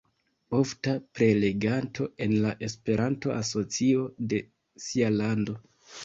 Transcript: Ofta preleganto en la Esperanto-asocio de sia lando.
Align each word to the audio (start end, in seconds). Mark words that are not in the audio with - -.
Ofta 0.59 0.93
preleganto 1.17 2.07
en 2.25 2.33
la 2.45 2.53
Esperanto-asocio 2.67 4.07
de 4.33 4.39
sia 4.87 5.11
lando. 5.19 5.55